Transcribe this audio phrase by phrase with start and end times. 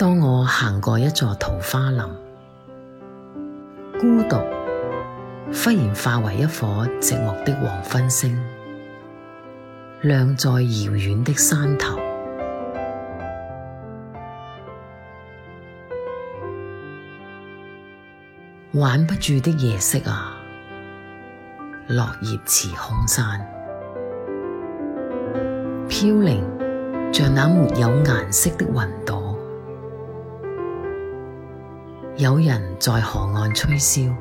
[0.00, 2.00] 当我行过一座桃花林，
[4.00, 4.36] 孤独
[5.52, 8.34] 忽然化为一颗寂寞的黄昏星，
[10.00, 11.98] 亮在遥远的山头。
[18.72, 20.34] 挽不住的夜色啊，
[21.88, 23.38] 落叶似空山
[25.90, 26.42] 飘零，
[27.12, 29.29] 像那没有颜色的云朵。
[32.20, 34.14] 有人在河岸吹箫，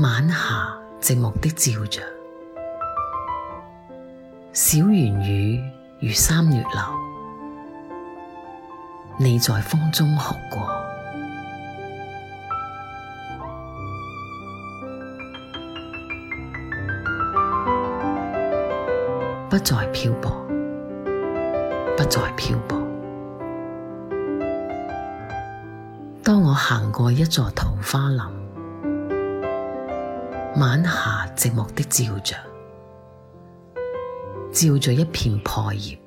[0.00, 2.02] 晚霞寂寞的照着，
[4.52, 5.60] 小圆雨
[6.00, 7.96] 如三月流，
[9.20, 10.68] 你在风中哭过，
[19.48, 20.32] 不再漂泊，
[21.96, 22.77] 不再漂泊。
[26.28, 28.20] 当我行过一座桃花林，
[30.60, 32.36] 晚霞寂寞的照着，
[34.52, 35.98] 照着一片破叶，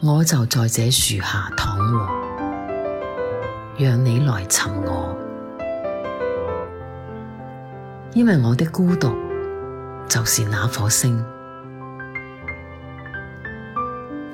[0.00, 2.10] 我就在这树下躺卧，
[3.76, 5.16] 让你来寻我，
[8.14, 9.10] 因为我的孤独
[10.08, 11.26] 就是那颗星。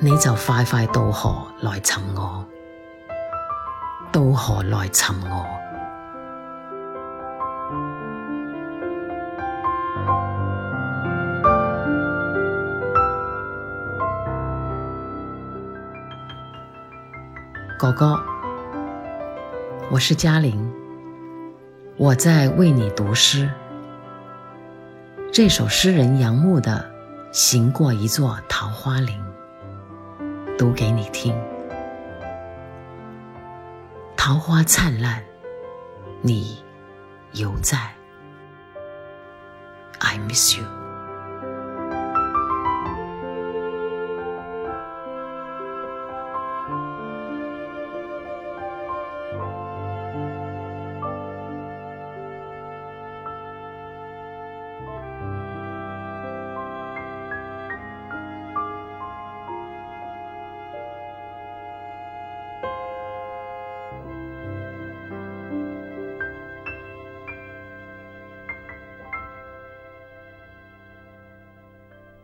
[0.05, 2.45] 你就快快渡河来寻我，
[4.11, 5.47] 渡河来寻我。
[17.79, 18.19] 哥哥，
[19.89, 20.69] 我是嘉玲，
[21.97, 23.49] 我在为你读诗。
[25.33, 26.79] 这首诗人杨牧的
[27.33, 29.17] 《行过一座桃花林》。
[30.62, 31.34] 读给你听，
[34.17, 35.21] 桃花灿烂，
[36.21, 36.56] 你
[37.33, 37.77] 犹在。
[39.99, 40.81] I miss you。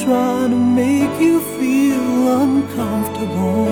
[0.08, 3.68] Trying to make you feel uncomfortable.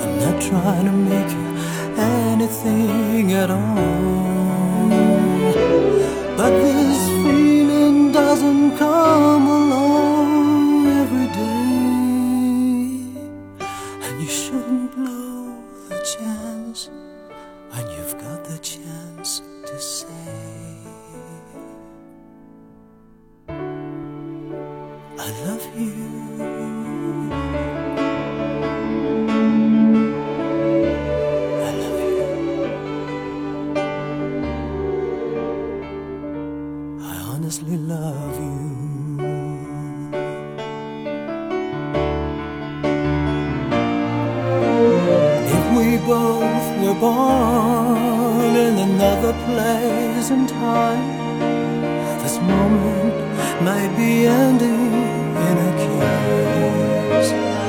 [0.00, 1.46] I'm not trying to make you
[2.00, 4.88] anything at all.
[6.34, 9.59] But this feeling doesn't come
[46.10, 51.08] both were born in another place and time.
[52.22, 53.14] This moment
[53.68, 54.88] might be ending
[55.46, 55.70] in a
[57.12, 57.59] kiss.